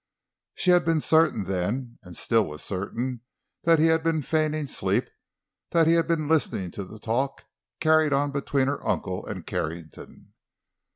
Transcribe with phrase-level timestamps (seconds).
[0.55, 3.21] She had been certain then, and still was certain
[3.65, 5.07] that he had been feigning sleep,
[5.69, 7.43] that he had been listening to the talk
[7.79, 10.33] carried on between her uncle and Carrington.